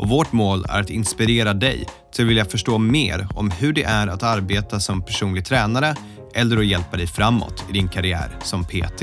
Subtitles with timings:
[0.00, 3.82] och vårt mål är att inspirera dig till att vilja förstå mer om hur det
[3.82, 5.94] är att arbeta som personlig tränare
[6.34, 9.02] eller att hjälpa dig framåt i din karriär som PT.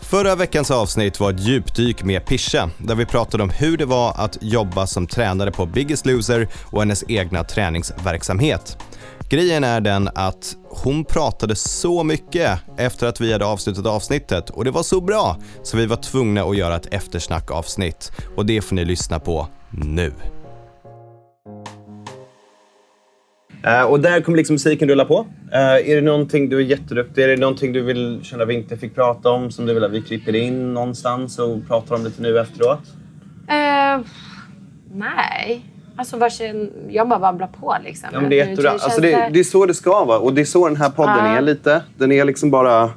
[0.00, 4.12] Förra veckans avsnitt var ett djupdyk med Pisha där vi pratade om hur det var
[4.16, 8.78] att jobba som tränare på Biggest Loser och hennes egna träningsverksamhet.
[9.30, 14.64] Grejen är den att hon pratade så mycket efter att vi hade avslutat avsnittet och
[14.64, 18.76] det var så bra så vi var tvungna att göra ett eftersnackavsnitt och det får
[18.76, 20.12] ni lyssna på nu.
[23.66, 25.18] Uh, och där kommer liksom musiken rulla på.
[25.18, 28.76] Uh, är det någonting du är jätteduktig Är det någonting du vill känna vi inte
[28.76, 32.22] fick prata om som du vill att vi klipper in någonstans och pratar om lite
[32.22, 32.80] nu efteråt?
[33.50, 34.06] Uh,
[34.94, 35.64] nej.
[35.96, 38.08] Alltså varsin, jag bara babblar på liksom.
[38.12, 38.70] Ja, men det är jättebra.
[38.70, 41.26] Alltså det, det, är så det ska vara och det är så den här podden
[41.26, 41.82] är lite.
[41.96, 42.90] Den är liksom bara...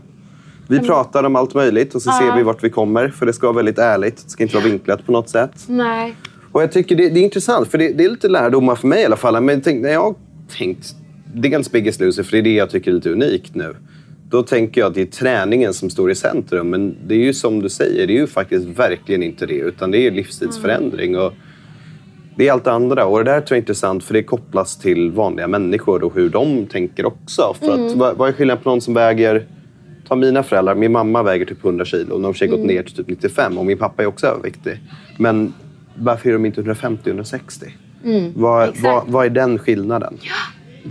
[0.67, 0.87] Vi mm.
[0.87, 3.09] pratar om allt möjligt och så ser vi vart vi kommer.
[3.09, 4.23] För det ska vara väldigt ärligt.
[4.23, 5.51] Det ska inte vara vinklat på något sätt.
[5.67, 6.15] Nej.
[6.51, 9.01] Och jag tycker det, det är intressant, för det, det, är lite lärdomar för mig
[9.01, 9.43] i alla fall.
[9.43, 10.15] Men tänk, när jag har
[10.57, 10.95] tänkt
[11.33, 13.75] dels Biggest Loser, för det är det jag tycker är lite unikt nu.
[14.29, 16.69] Då tänker jag att det är träningen som står i centrum.
[16.69, 19.53] Men det är ju som du säger, det är ju faktiskt verkligen inte det.
[19.53, 21.17] Utan det är livsstilsförändring.
[21.17, 21.33] Och
[22.35, 23.05] det är allt det andra.
[23.05, 26.29] Och det där tror jag är intressant för det kopplas till vanliga människor och hur
[26.29, 27.55] de tänker också.
[27.59, 27.85] För mm.
[27.87, 29.45] att, vad, vad är skillnaden på någon som väger
[30.07, 30.75] Ta mina föräldrar.
[30.75, 32.13] Min mamma väger typ 100 kilo.
[32.13, 32.57] De har för mm.
[32.57, 34.79] gått ner till typ 95 och min pappa är också överviktig.
[35.17, 35.53] Men
[36.01, 37.69] varför är de inte 150-160?
[38.03, 40.17] Mm, vad, vad, vad, är den skillnaden?
[40.21, 40.31] Ja.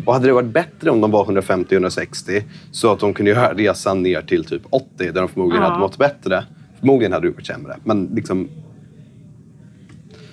[0.04, 4.02] Och hade det varit bättre om de var 150-160 så att de kunde göra resan
[4.02, 5.68] ner till typ 80 där de förmodligen ja.
[5.68, 6.44] hade mått bättre.
[6.80, 7.76] Förmodligen hade det varit sämre.
[7.84, 8.48] Men liksom...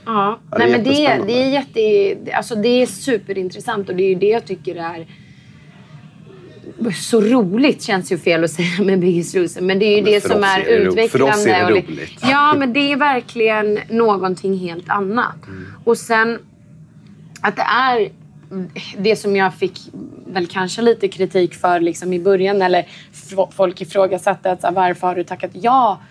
[0.05, 4.09] Ja, ja Nej, men det, det, är jätte, alltså det är superintressant och det är
[4.09, 5.07] ju det jag tycker är
[6.93, 9.61] så roligt känns ju fel att säga med Biggest Loser.
[9.61, 11.09] Men det är ju men det som är, är utvecklande.
[11.09, 12.19] För oss är det roligt.
[12.21, 15.47] Ja, men det är verkligen någonting helt annat.
[15.47, 15.65] Mm.
[15.83, 16.39] Och sen
[17.41, 18.09] att det är
[18.97, 19.79] det som jag fick
[20.27, 22.85] väl kanske lite kritik för liksom i början eller
[23.51, 26.01] folk ifrågasatte att varför har du tackat ja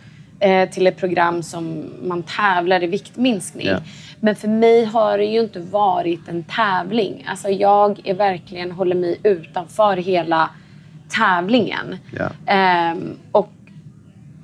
[0.72, 3.66] till ett program som man tävlar i viktminskning.
[3.66, 3.82] Yeah.
[4.20, 7.26] Men för mig har det ju inte varit en tävling.
[7.28, 10.50] Alltså jag är verkligen håller mig utanför hela
[11.08, 11.96] tävlingen.
[12.12, 12.92] Yeah.
[12.92, 13.52] Um, och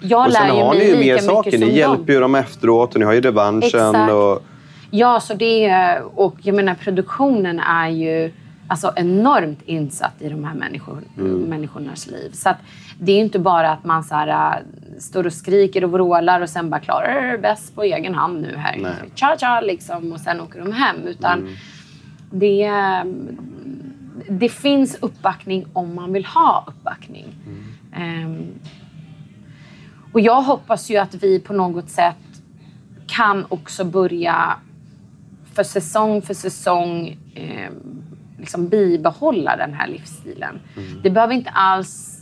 [0.00, 1.58] jag och lär ju mig lika mycket som saker.
[1.58, 3.66] Ni hjälper ju dem efteråt och ni har ju revanschen.
[3.66, 4.12] Exakt.
[4.12, 4.42] Och...
[4.90, 8.32] Ja, så det och jag menar produktionen är ju
[8.72, 11.40] alltså enormt insatt i de här människor, mm.
[11.40, 12.30] människornas liv.
[12.32, 12.56] Så att
[12.98, 16.48] det är inte bara att man så här, äh, står och skriker och vrålar och
[16.48, 18.76] sen bara klarar bäst på egen hand nu här.
[18.78, 18.92] Nej.
[19.14, 20.96] Cha cha liksom och sen åker de hem.
[21.06, 21.52] Utan mm.
[22.30, 22.70] det,
[24.28, 27.26] det finns uppbackning om man vill ha uppbackning.
[27.94, 28.24] Mm.
[28.26, 28.46] Um,
[30.12, 32.16] och jag hoppas ju att vi på något sätt
[33.06, 34.56] kan också börja
[35.54, 37.70] för säsong för säsong eh,
[38.42, 40.60] liksom bibehålla den här livsstilen.
[40.76, 41.02] Mm.
[41.02, 42.18] Det behöver inte alls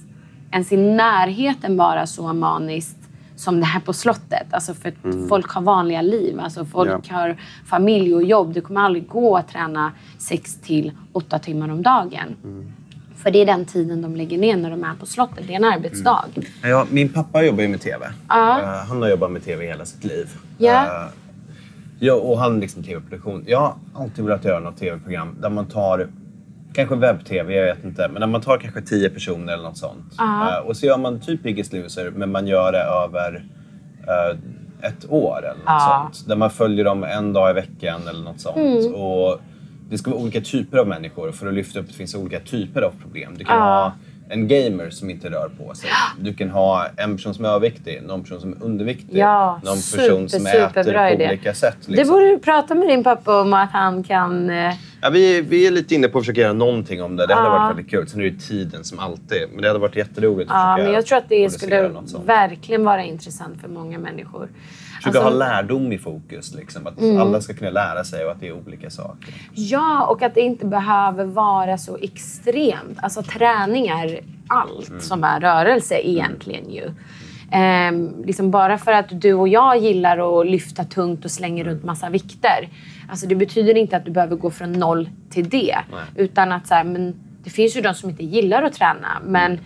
[0.52, 2.96] ens i närheten vara så maniskt
[3.36, 4.46] som det här på slottet.
[4.50, 5.28] Alltså för mm.
[5.28, 6.40] folk har vanliga liv.
[6.40, 7.16] Alltså folk ja.
[7.16, 7.36] har
[7.66, 8.52] familj och jobb.
[8.54, 12.36] Det kommer aldrig gå att träna sex till åtta timmar om dagen.
[12.44, 12.72] Mm.
[13.16, 15.46] För det är den tiden de lägger ner när de är på slottet.
[15.46, 16.24] Det är en arbetsdag.
[16.34, 16.48] Mm.
[16.62, 18.06] Ja, min pappa jobbar ju med TV.
[18.06, 18.12] Uh.
[18.36, 20.28] Uh, han har jobbat med TV hela sitt liv.
[20.58, 21.06] Yeah.
[21.06, 21.10] Uh,
[22.00, 23.44] ja, och han liksom TV-produktion.
[23.46, 26.08] Jag har alltid velat göra något TV-program där man tar
[26.72, 28.08] Kanske webb-tv, jag vet inte.
[28.08, 30.16] Men när man tar kanske tio personer eller något sånt.
[30.20, 33.44] Uh, och så gör man typ Biggest Loser, men man gör det över
[34.00, 34.38] uh,
[34.82, 36.12] ett år eller något uh.
[36.12, 36.28] sånt.
[36.28, 38.56] Där man följer dem en dag i veckan eller något sånt.
[38.56, 38.94] Mm.
[38.94, 39.40] Och
[39.90, 42.40] det ska vara olika typer av människor för att lyfta upp att det finns olika
[42.40, 43.34] typer av problem.
[43.38, 43.92] Du kan ha
[44.30, 45.90] en gamer som inte rör på sig.
[46.20, 49.76] Du kan ha en person som är överviktig, någon person som är underviktig, ja, någon
[49.96, 51.28] person som äter på idé.
[51.28, 51.76] olika sätt.
[51.76, 51.94] Liksom.
[51.94, 54.50] Det borde du prata med din pappa om att han kan...
[55.02, 57.26] Ja, vi, vi är lite inne på att försöka göra någonting om det.
[57.26, 57.58] Det hade ja.
[57.58, 58.08] varit väldigt kul.
[58.08, 59.48] Sen är det tiden som alltid.
[59.52, 61.90] Men det hade varit jätteroligt att ja, försöka men Jag tror att det skulle
[62.24, 64.48] verkligen vara intressant för många människor.
[64.96, 66.54] Försöka alltså, ha lärdom i fokus.
[66.54, 67.20] Liksom, att mm.
[67.20, 69.34] alla ska kunna lära sig och att det är olika saker.
[69.54, 72.98] Ja, och att det inte behöver vara så extremt.
[73.02, 75.00] Alltså träning är allt mm.
[75.00, 76.90] som är rörelse egentligen ju.
[77.52, 77.92] Eh,
[78.24, 82.10] liksom bara för att du och jag gillar att lyfta tungt och slänger runt massa
[82.10, 82.68] vikter.
[83.08, 85.76] Alltså det betyder inte att du behöver gå från noll till det.
[85.90, 86.04] Nej.
[86.16, 87.14] Utan att så här, men
[87.44, 89.58] det finns ju de som inte gillar att träna men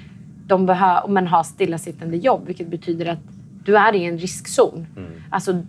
[0.46, 2.46] de behöver, men har stillasittande jobb.
[2.46, 3.18] Vilket betyder att
[3.64, 4.86] du är i en riskzon.
[5.30, 5.62] Alltså,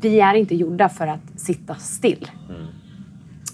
[0.00, 2.30] vi är inte gjorda för att sitta still.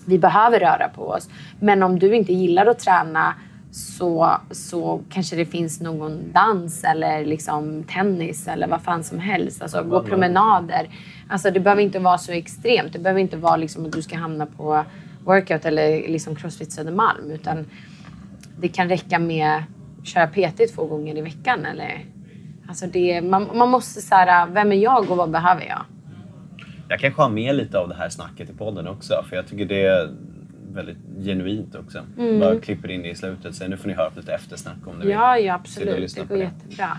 [0.06, 1.28] Vi behöver röra på oss.
[1.60, 3.34] Men om du inte gillar att träna
[3.74, 9.62] så, så kanske det finns någon dans eller liksom tennis eller vad fan som helst.
[9.62, 10.88] Alltså gå promenader.
[11.28, 12.92] Alltså det behöver inte vara så extremt.
[12.92, 14.84] Det behöver inte vara liksom att du ska hamna på
[15.24, 17.30] workout eller liksom crossfit Södermalm.
[17.30, 17.66] Utan
[18.60, 19.62] det kan räcka med
[20.00, 21.66] att köra PT två gånger i veckan.
[21.66, 22.04] Eller,
[22.68, 25.82] alltså det, man, man måste så här, vem är jag och vad behöver jag?
[26.88, 29.24] Jag kanske har med lite av det här snacket i podden också.
[29.28, 30.10] För jag tycker det
[30.74, 31.98] väldigt genuint också.
[32.18, 32.40] Mm.
[32.40, 33.54] Bara klipper in det i slutet.
[33.54, 35.44] Sen nu får ni höra lite eftersnack om ni Ja, vill.
[35.46, 36.14] ja absolut.
[36.14, 36.98] Det på går jättebra.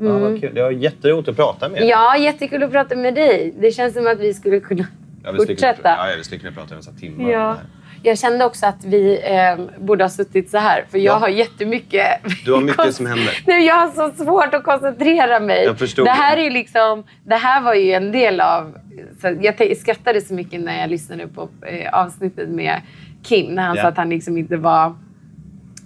[0.00, 0.54] Ja, vad kul.
[0.54, 1.86] Det var jätteroligt att prata med er.
[1.86, 3.54] Ja, jättekul att prata med dig.
[3.60, 4.86] Det känns som att vi skulle kunna
[5.24, 5.88] Ja, vi skulle kunna- fortsätta.
[5.88, 7.56] Ja, vi skulle kunna prata i det Ja.
[8.04, 10.84] Jag kände också att vi eh, borde ha suttit så här.
[10.90, 11.18] För jag Ja.
[11.18, 12.06] har jättemycket...
[12.44, 13.42] Du har mycket som händer.
[13.46, 15.64] Nej, jag har så svårt att koncentrera mig.
[15.64, 16.46] Jag förstod det här det.
[16.46, 17.04] är liksom...
[17.24, 18.78] Det här var ju en del av...
[19.20, 22.80] Så jag skrattade så mycket när jag lyssnade på eh, avsnittet med
[23.22, 23.54] Kim.
[23.54, 23.82] När han Ja.
[23.82, 24.94] sa att han liksom inte var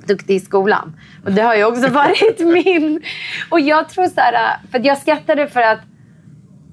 [0.06, 0.96] duktig i skolan.
[1.24, 3.02] Och det har ju också varit min...
[3.50, 4.56] Och jag tror så här...
[4.70, 5.80] För att jag skrattade för att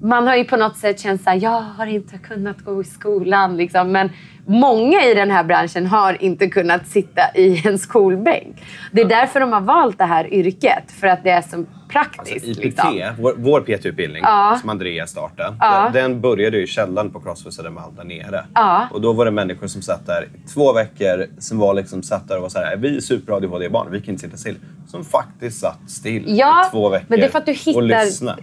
[0.00, 3.56] man har ju på något sätt känt såhär, jag har inte kunnat gå i skolan.
[3.56, 3.92] Liksom.
[3.92, 4.10] Men
[4.46, 8.62] många i den här branschen har inte kunnat sitta i en skolbänk.
[8.92, 10.92] Det är därför de har valt det här yrket.
[11.00, 11.64] För att det är så
[11.94, 12.46] praktiskt.
[12.46, 12.94] IPT, liksom.
[13.18, 14.58] vår, vår PT-utbildning Ja.
[14.60, 15.90] som Andreas startade, Ja.
[15.92, 18.44] den, den började i källaren på Crossfit Södermalm där nere.
[18.54, 18.88] Ja.
[18.90, 22.28] Och då var det människor som satt där i två veckor som var liksom satt
[22.28, 24.56] där och var så här, vi är super ADHD-barn, vi kan inte sitta still.
[24.86, 28.36] Som faktiskt satt still i två veckor men det är för att du hittar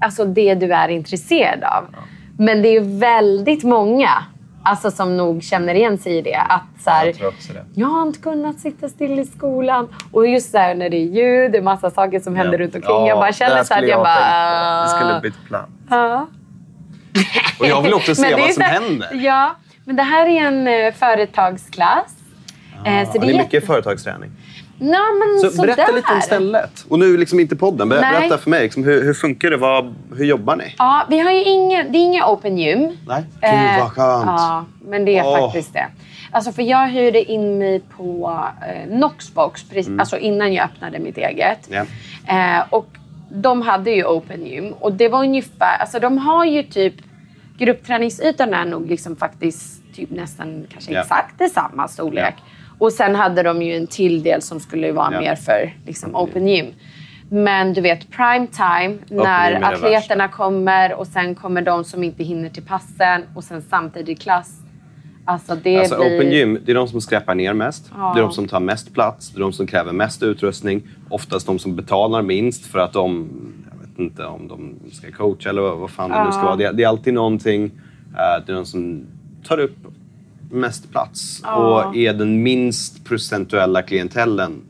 [0.00, 1.84] alltså det du är intresserad av.
[2.38, 4.10] Men det är ju väldigt många
[4.68, 6.36] alltså, som nog känner igen sig i det.
[6.48, 7.64] Att, så här, Jag tror också det.
[7.74, 9.88] jag har inte kunnat sitta still i skolan.
[10.12, 12.74] Och just så här, när det är ljud, det är massa saker som händer runt
[12.74, 13.06] omkring.
[13.06, 14.82] jag bara känner där så att jag ha bara...
[14.82, 15.68] Det skulle bytt plats.
[15.90, 16.26] Ja.
[17.60, 19.08] Och jag vill också se det vad som här- händer.
[19.14, 19.54] Ja,
[19.84, 22.14] men det här är en eh, företagsklass.
[22.84, 24.30] Eh, så det ni är mycket företagsträning?
[24.80, 25.96] Ja, men Så berätta sådär.
[25.96, 26.84] lite om stället.
[26.88, 28.12] Och nu liksom inte podden, ber- Nej.
[28.20, 28.62] berätta för mig.
[28.62, 29.56] Liksom, hur, hur funkar det?
[29.56, 30.74] Vad, hur jobbar ni?
[30.78, 32.96] Ja, vi har ju ingen, det är inga open gym.
[33.06, 33.24] Nej.
[33.42, 34.24] Eh, Gud vad skönt.
[34.26, 35.40] Ja, men det är Åh.
[35.46, 35.86] faktiskt det.
[36.30, 41.18] Alltså för jag hyrde in mig på eh, Noxbox precis, alltså innan jag öppnade mitt
[41.18, 41.70] eget.
[41.70, 41.86] Mm.
[42.26, 42.56] Ja.
[42.58, 42.86] Eh, och
[43.30, 44.72] de hade ju open gym.
[44.72, 46.94] Och det var ungefär, alltså de har ju typ,
[47.58, 51.00] gruppträningsytan är nog liksom faktiskt typ nästan kanske Ja.
[51.00, 52.34] exakt detsamma storlek.
[52.78, 55.20] Och sen hade de ju en till del som skulle vara Ja.
[55.20, 56.66] mer för liksom, open gym.
[57.30, 62.48] Men du vet, prime time när atleterna kommer och sen kommer de som inte hinner
[62.48, 64.54] till passen och sen samtidigt klass.
[65.24, 66.18] Alltså det Alltså blir...
[66.18, 67.90] Open Gym, det är de som skräpar ner mest.
[67.96, 68.12] Ja.
[68.14, 69.30] Det är de som tar mest plats.
[69.30, 70.82] Det är de som kräver mest utrustning.
[71.10, 73.28] Oftast de som betalar minst för att de...
[73.72, 76.44] Jag vet inte om de ska coacha eller vad, vad fan det nu ska Ja.
[76.44, 76.56] vara.
[76.56, 77.64] Det, är- det är alltid någonting.
[78.12, 79.06] eh, det är de som
[79.48, 79.76] tar upp
[80.50, 81.54] mest plats Ja.
[81.88, 84.62] och är den minst procentuella klientellen.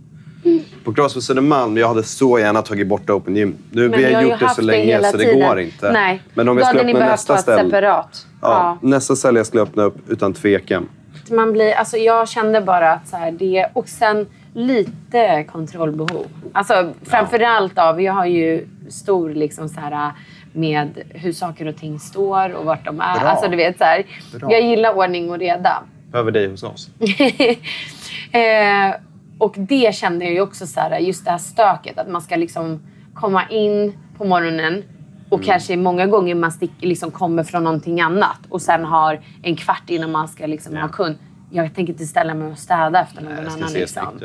[0.85, 3.55] På Crossfit Södermalm, jag hade så gärna tagit bort Open Gym.
[3.71, 5.49] Nu, Men vi har gjort det så länge så det tiden.
[5.49, 5.93] går inte.
[5.93, 7.65] Nej, Men om då jag skulle öppna nästa ställe...
[7.65, 8.27] separat.
[8.41, 10.89] Ja, Nästa ställe jag skulle öppna upp utan tvekan.
[11.31, 13.67] Man blir, alltså jag kände bara att så här, det...
[13.73, 16.27] Och sen lite kontrollbehov.
[16.53, 18.03] Alltså framförallt av...
[18.03, 20.13] Jag har ju stor liksom så här
[20.53, 23.21] med hur saker och ting står och vart de är.
[23.21, 23.29] Bra.
[23.29, 24.07] Alltså du vet så här.
[24.41, 25.83] Jag gillar ordning och reda.
[26.13, 26.91] Behöver dig hos oss.
[28.33, 29.01] eh,
[29.39, 31.99] och det kände jag ju också så här, just det här stöket.
[31.99, 32.81] Att man ska liksom
[33.15, 34.85] komma in på morgonen
[35.29, 39.57] och kanske många gånger man stick, liksom kommer från någonting annat och sen har en
[39.57, 41.19] kvart innan man ska liksom ha kund.
[41.51, 43.73] Jag tänker inte ställa mig och städa efter någon Nej, annan.
[43.73, 44.21] Liksom.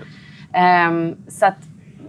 [0.54, 1.58] Ehm, så att,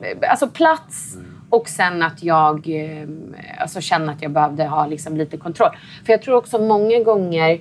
[0.02, 1.16] eh, alltså plats
[1.54, 5.76] och sen att jag ehm, alltså känner att jag behövde ha liksom lite kontroll.
[6.06, 7.60] För jag tror också många gånger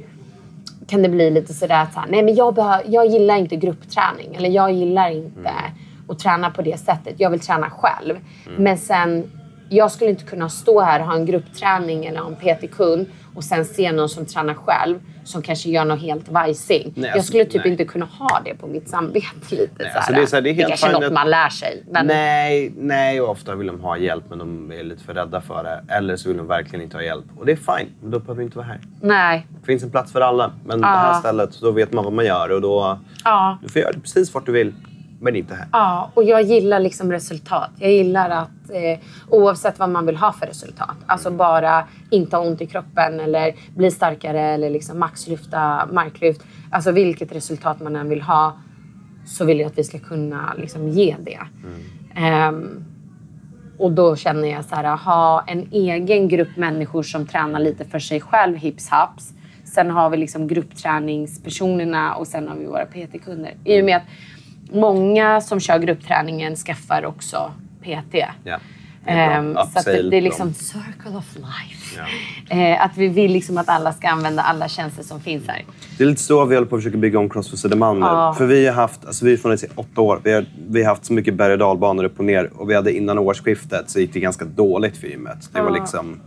[0.88, 3.56] kan det bli lite sådär att så här, nej men jag, behö- jag gillar inte
[3.56, 5.52] gruppträning eller jag gillar inte
[6.10, 7.14] att träna på det sättet.
[7.18, 8.16] Jag vill träna själv.
[8.58, 9.32] Men sen,
[9.70, 13.44] jag skulle inte kunna stå här och ha en gruppträning eller ha en PT-kund och
[13.44, 16.94] sen se någon som tränar själv som kanske gör något helt vajsing.
[16.96, 17.72] Nej, jag alltså, skulle typ nej.
[17.72, 19.70] inte kunna ha det på mitt samvete lite.
[19.80, 21.30] Nej, så alltså det är så här, det är helt kanske är något att- man
[21.30, 21.84] lär sig.
[21.92, 25.42] Men Nej, nej, och ofta vill de ha hjälp men de är lite för rädda
[25.42, 25.94] för det.
[25.94, 27.26] Eller så vill de verkligen inte ha hjälp.
[27.40, 28.80] Och det är fine, men då behöver vi inte vara här.
[29.02, 29.48] nej.
[29.60, 30.52] Det finns en plats för alla.
[30.66, 31.20] Men det här Ja.
[31.20, 33.00] stället, då vet man vad man gör och då...
[33.24, 33.58] Ja.
[33.62, 34.74] Du får göra det precis vart du vill.
[35.24, 35.68] Men inte här.
[35.72, 37.70] Ja, och jag gillar liksom resultat.
[37.80, 39.00] Jag gillar att eh,
[39.30, 40.96] oavsett vad man vill ha för resultat.
[41.06, 46.42] Alltså bara inte ha ont i kroppen eller bli starkare eller liksom maxlyfta marklyft.
[46.72, 48.58] Alltså vilket resultat man än vill ha
[49.26, 51.40] så vill jag att vi ska kunna liksom ge det.
[52.16, 52.86] Ehm,
[53.78, 58.00] och då känner jag så här, ha en egen grupp människor som tränar lite för
[58.00, 59.34] sig själv, hips haps.
[59.66, 63.54] Sen har vi liksom gruppträningspersonerna och sen har vi våra PT-kunder.
[63.64, 64.04] I och med att
[64.74, 67.52] många som kör gruppträningen skaffar också
[67.82, 68.16] PT.
[68.16, 68.60] Är bra.
[69.06, 72.02] Ehm, så att det, det är liksom circle of life.
[72.50, 75.64] Eh, att vi vill liksom att alla ska använda alla tjänster som finns här.
[75.98, 78.06] Det är lite så vi håller på att försöka bygga om Crossfit Södermalm nu.
[78.06, 78.36] Ja.
[78.38, 80.20] För vi har haft, alltså vi har funnits i åtta år.
[80.24, 82.50] Vi har, vi har haft så mycket berg och dalbanor upp och ner.
[82.56, 85.50] Och vi hade innan årsskiftet så gick det ganska dåligt för gymmet.
[85.54, 85.76] Det var Ja.
[85.76, 86.20] liksom,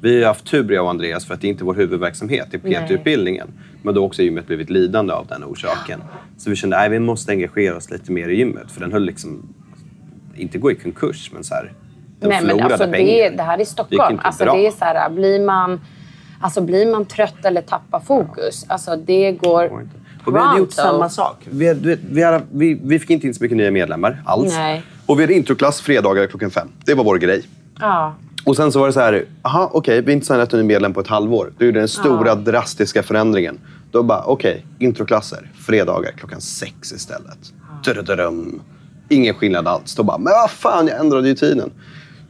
[0.00, 2.56] vi har haft tur jag och Andreas för att det inte är vår huvudverksamhet, det
[2.56, 3.48] är PT-utbildningen.
[3.82, 6.02] Men då har också gymmet blivit lidande av den orsaken.
[6.36, 8.72] Så vi kände att vi måste engagera oss lite mer i gymmet.
[8.72, 9.54] För den höll liksom,
[10.36, 11.72] inte gå i konkurs, men så här,
[12.20, 13.30] den Nej, men förlorade alltså pengar.
[13.30, 14.12] det, det här är Stockholm.
[14.12, 14.54] inte Alltså bra.
[14.54, 15.80] det är så här, blir man,
[16.40, 19.96] alltså blir man trött eller tappar fokus, alltså det går går inte.
[20.24, 21.36] Och vi hade gjort samma sak.
[21.50, 24.54] Vi, hade, vi, hade, vi, vi fick inte in så mycket nya medlemmar alls.
[24.54, 24.82] Nej.
[25.06, 26.68] Och vi hade introklass fredagar klockan fem.
[26.84, 27.42] Det var vår grej.
[27.80, 28.14] Ja.
[28.50, 30.66] Och sen så var det så här, aha, okej, vi har inte signat en ny
[30.66, 31.52] medlem på ett halvår.
[31.58, 33.58] Då gjorde den stora drastiska förändringen.
[33.90, 37.38] Då bara, okej, introklasser, fredagar klockan sex istället.
[37.84, 38.60] Drödröm.
[39.08, 39.94] Ingen skillnad alls.
[39.94, 41.70] Då bara, men vad fan, jag ändrade ju tiden.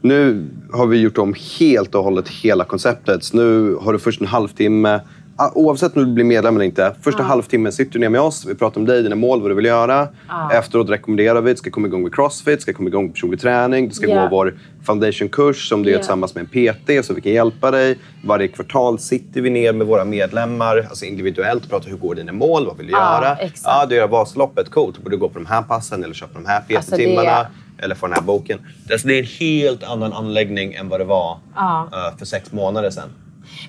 [0.00, 3.24] Nu har vi gjort om helt och hållet hela konceptet.
[3.24, 5.00] Så nu har du först en halvtimme.
[5.42, 6.94] Ah, Oavsett om du blir medlem eller inte.
[7.02, 8.44] Första halvtimmen sitter du ner med oss.
[8.46, 10.08] Vi pratar om dig, dina mål, vad du vill göra.
[10.52, 13.40] Efteråt rekommenderar vi att du ska komma igång med crossfit, ska komma igång med personlig
[13.40, 13.88] träning.
[13.88, 14.22] Du ska Ja.
[14.22, 14.54] gå vår
[14.86, 16.02] foundationkurs som du gör Ja.
[16.02, 17.98] tillsammans med en PT så vi kan hjälpa dig.
[18.24, 22.32] Varje kvartal sitter vi ner med våra medlemmar, alltså individuellt och pratar hur går dina
[22.32, 23.36] mål, vad vill du Ja, göra?
[23.36, 23.88] exakt.
[23.88, 24.96] Du gör Vasaloppet, coolt.
[24.96, 27.22] Då borde du gå på de här passen eller köpa de här Alltså, PT-timmarna.
[27.22, 27.48] det-
[27.84, 28.58] Eller få den här boken.
[28.88, 31.88] Det är- en helt annan anläggning än vad det var Ja.
[31.92, 33.08] eh, för sex månader sedan.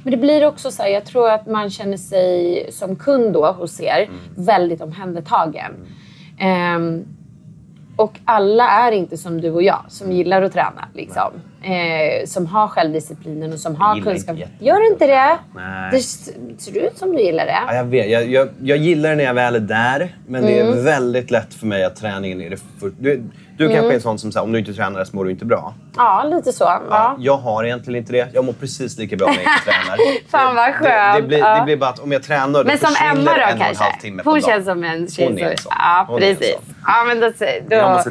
[0.04, 3.52] Men det blir också så här, jag tror att man känner sig som kund då
[3.52, 4.16] hos er Mm.
[4.36, 5.72] väldigt omhändertagen.
[6.40, 7.06] Ehm,
[7.96, 10.88] och alla är inte som du och jag som gillar att träna.
[10.94, 11.32] Liksom.
[11.64, 14.36] Eh, som har självdisciplinen och som har gillar kunskap.
[14.38, 15.38] inte Gör du inte det?
[15.56, 15.90] Nej.
[15.92, 16.00] Det
[16.62, 17.76] ser ut som du gillar Ja, det.
[17.76, 20.78] jag, vet, jag, jag, jag gillar det när jag väl är där, men det Mm.
[20.78, 23.24] är väldigt lätt för mig att träningen är det för, Du,
[23.58, 23.76] du Mm.
[23.78, 25.74] kanske är en sån som säger om du inte tränar så mår du inte bra.
[25.98, 26.64] Ja, lite så.
[26.64, 26.82] Ja.
[26.90, 27.16] Ja.
[27.20, 28.28] Jag har egentligen inte det.
[28.34, 29.98] Jag mår precis lika bra när jag inte tränar.
[30.32, 31.28] Fan, vad Det, det, skönt.
[31.28, 31.56] blir, Ja.
[31.60, 33.52] det blir bara att om jag tränar då Men som försvinner Emma en då och
[33.52, 33.84] en kanske?
[33.84, 35.64] halv timme på Hon känns som en tjej Hon är en som...
[35.64, 35.74] sån.
[35.80, 36.56] Ja, precis.
[36.88, 37.28] Ja, men då,
[37.70, 38.02] då,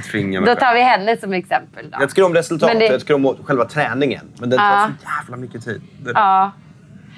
[0.46, 1.90] då tar vi henne som exempel.
[1.90, 1.96] Då.
[2.00, 4.26] Jag tycker om resultat, det- jag tycker om själva träningen.
[4.40, 4.90] Men den tar Ja.
[5.00, 5.82] så jävla mycket tid.
[6.04, 6.52] Det, Ja.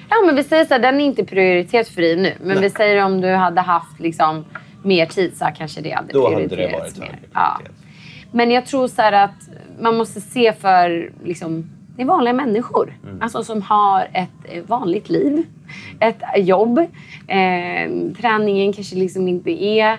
[0.09, 2.33] ja, men vi säger så här, den är inte prioritetfri nu.
[2.43, 4.45] Men vi säger om du hade haft liksom,
[4.83, 7.19] mer tid så kanske det hade Då hade det prioriterats varit mer.
[7.33, 7.59] Ja.
[8.31, 9.49] Men jag tror så att
[9.79, 12.93] man måste se för liksom, det är vanliga människor.
[13.03, 13.21] Mm.
[13.21, 15.43] Alltså som har ett eh, vanligt liv,
[15.99, 16.79] ett jobb.
[17.27, 19.97] Eh, träningen kanske liksom inte är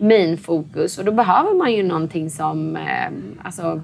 [0.00, 3.10] main fokus och då behöver man ju någonting som eh,
[3.42, 3.80] alltså,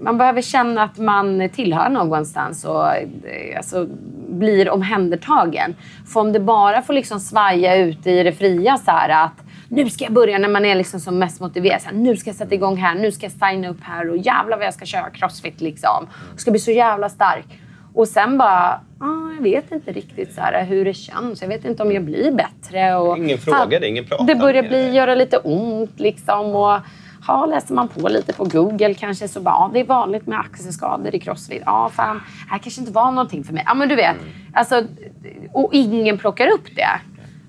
[0.00, 3.86] man behöver känna att man tillhör någonstans och eh, alltså,
[4.28, 5.74] blir omhändertagen.
[6.12, 9.90] För om det bara får liksom svaja ute i det fria så här att nu
[9.90, 11.82] ska jag börja när man är liksom som mest motiverad.
[11.82, 14.16] Så här, nu ska jag sätta igång här, nu ska jag signa upp här och
[14.16, 16.06] jävlar vad jag ska köra crossfit liksom.
[16.30, 17.46] Jag ska bli så jävla stark.
[17.94, 21.42] Och sen bara, ah, jag vet inte riktigt så här, hur det känns.
[21.42, 22.96] Jag vet inte om jag blir bättre.
[22.96, 26.54] Och, Ingen fråga, det är ingen prata Det börjar bli, göra lite ont liksom.
[26.54, 26.80] Och,
[27.28, 30.40] ja, läser man på lite på Google kanske så bara, ja, det är vanligt med
[30.40, 31.62] axelskador i crossfit.
[31.66, 33.62] Ja, fan, det här kanske inte var någonting för mig.
[33.66, 34.16] Ja, men du vet.
[34.52, 34.86] Alltså,
[35.52, 37.00] och ingen plockar upp det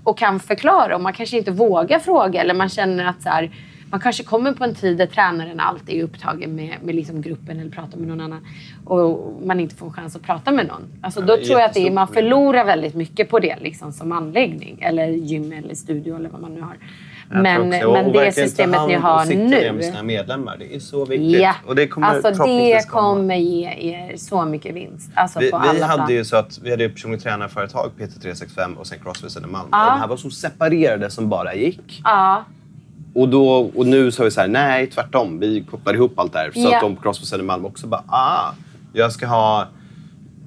[0.04, 0.96] och kan förklara.
[0.96, 3.52] Och man kanske inte vågar fråga eller man känner att så här,
[3.92, 7.60] man kanske kommer på en tid där tränaren alltid är upptagen med, med liksom gruppen
[7.60, 8.48] eller pratar med någon annan
[8.86, 10.84] och man inte får en chans att prata med någon.
[11.02, 14.12] Alltså, då är tror jag att är, man förlorar väldigt mycket på det liksom, som
[14.12, 16.78] anläggning eller gym eller studio eller vad man nu har.
[17.30, 19.82] Men, men det systemet ni har med nu.
[19.84, 20.58] sina medlemmar.
[20.60, 21.42] Det är så viktigt.
[21.42, 25.12] Ja, Och det kommer alltså det kommer ge er så mycket vinst.
[25.16, 26.12] Alltså Vi, vi hade plan.
[26.12, 29.68] ju så att vi hade ju personligt tränarföretag, PT365 och sen Crossfit Södermalm.
[29.72, 29.78] Ja.
[29.94, 32.02] De här var så separerade som bara gick.
[32.04, 32.44] Ja,
[33.14, 35.40] Och, då, och nu så har vi så här, nej tvärtom.
[35.40, 36.52] Vi kopplar ihop allt det här.
[36.52, 36.76] Så Ja.
[36.76, 38.52] att de på Crossfit Södermalm också bara, ah,
[38.94, 39.68] jag ska ha...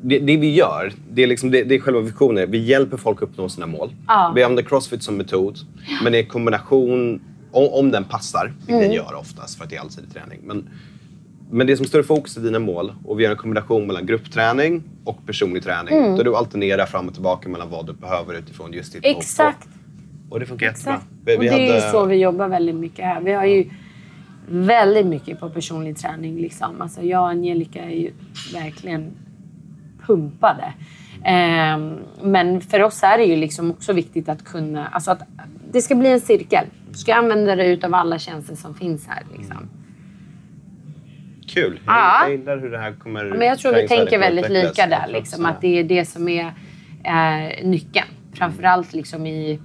[0.02, 2.50] Det, det vi gör, det är, liksom, det, det är själva visionen.
[2.50, 3.90] Vi hjälper folk uppnå sina mål.
[4.06, 4.32] Ja.
[4.36, 5.58] Vi använder Crossfit som metod.
[6.04, 8.80] Men i kombination, om, om den passar, vilket Mm.
[8.82, 10.38] den gör oftast för att det är allsidig träning.
[10.44, 10.68] Men,
[11.50, 14.06] men det som står i fokus är dina mål och vi gör en kombination mellan
[14.06, 15.94] gruppträning och personlig träning.
[15.98, 16.16] Mm.
[16.16, 19.68] Där du alternerar fram och tillbaka mellan vad du behöver utifrån just ditt exakt.
[20.30, 20.92] Och det funkar jättebra.
[20.94, 21.10] Exakt.
[21.24, 23.20] Vi, och det är hade- så vi jobbar väldigt mycket här.
[23.20, 23.70] Vi har ju
[24.48, 26.36] väldigt mycket på personlig träning.
[26.36, 26.80] Liksom.
[26.80, 28.10] Alltså jag och Angelica är ju
[28.54, 29.10] verkligen
[30.06, 30.72] pumpade.
[31.24, 34.86] Ehm, men för oss är det ju liksom också viktigt att kunna...
[34.86, 35.22] Alltså att
[35.72, 36.66] det ska bli en cirkel.
[36.90, 39.22] Du ska använda dig utav alla tjänster som finns här.
[39.36, 39.68] Liksom.
[41.48, 41.80] Kul.
[41.86, 42.22] Ja.
[42.22, 43.24] Jag gillar hur det här kommer...
[43.24, 45.00] Men jag tror vi tänker väldigt lika där.
[45.00, 46.52] Jag Liksom, också att det är det som är
[47.04, 48.06] eh, nyckeln.
[48.34, 49.60] Framförallt liksom i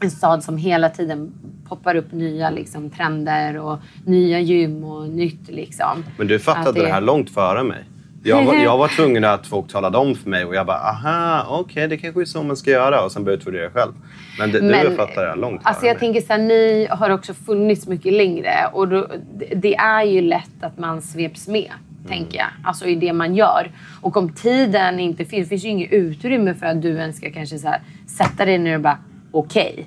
[0.00, 1.32] en stad som hela tiden
[1.68, 5.48] poppar upp nya liksom, trender och nya gym och nytt.
[5.48, 6.04] Liksom.
[6.18, 6.92] Men du fattade Att det...
[6.92, 7.84] här långt före mig.
[8.28, 11.46] Jag var, jag var tvungen att folk talade om för mig och jag bara aha,
[11.60, 13.92] okej det kanske är så man ska göra och sen började jag utvärdera det själv.
[14.38, 16.00] Men, det, du fattade det långt Alltså jag mig.
[16.00, 19.06] tänker så här, ni har också funnits mycket längre och då,
[19.38, 21.70] det- det är ju lätt att man sveps med,
[22.08, 22.46] tänker jag.
[22.64, 23.70] Alltså i det man gör.
[24.00, 27.58] Och om tiden inte finns, finns ju inget utrymme för att du ens ska kanske
[27.58, 28.98] så här, sätta dig ner och bara
[29.32, 29.86] okej,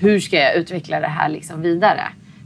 [0.00, 2.00] hur ska jag utveckla det här liksom vidare?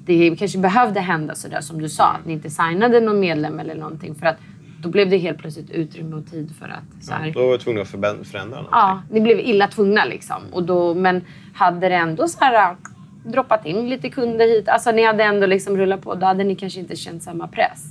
[0.07, 3.61] Det kanske behövde hända så där som du sa, att ni inte signade någon medlem
[3.61, 4.37] eller någonting för att
[4.83, 7.61] då blev det helt plötsligt utrymme och tid för att så här, Då var jag
[7.61, 8.69] tvungen att förändra någonting.
[8.71, 10.43] Ja, ni blev illa tvungna liksom.
[10.53, 11.25] Och då, men
[11.55, 12.77] hade det ändå så här, äh,
[13.25, 16.57] droppat in lite kunder hit, alltså ni hade ändå liksom rullat på, då hade ni
[16.57, 17.85] kanske inte känt samma press.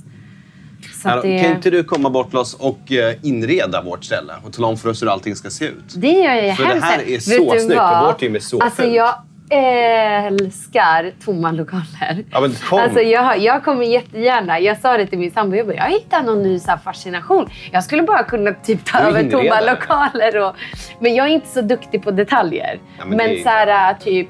[1.04, 4.52] Hallå, det, Kan inte du komma bort till oss och eh, inreda vårt ställe och
[4.52, 5.94] tala om för oss hur allting ska se ut?
[5.96, 8.82] det gör jag För det här är så snyggt, för vårt gym är så Alltså
[8.82, 8.94] fult.
[8.94, 9.14] jag
[9.52, 12.24] älskar tomma lokaler.
[12.30, 12.78] Ja, men kom.
[12.80, 14.60] Alltså jag, jag kommer jättegärna.
[14.60, 15.56] Jag sa det till min sambo.
[15.56, 17.50] Jag, bara, jag hittar någon ny så fascination.
[17.72, 20.38] Jag skulle bara kunna typ ta över tomma lokaler.
[20.38, 20.56] Och,
[20.98, 22.78] men jag är inte så duktig på detaljer.
[22.98, 24.28] Ja, men men det så här typ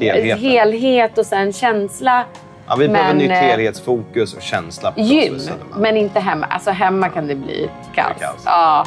[0.00, 0.38] Helheten.
[0.38, 2.24] helhet och sen känsla.
[2.66, 5.38] Ja, vi behöver Men, nytt eh, helhetsfokus och känsla på Gym,
[5.76, 6.46] men inte hemma.
[6.46, 8.12] Alltså hemma kan det bli kaos.
[8.20, 8.42] kaos.
[8.44, 8.86] Ja.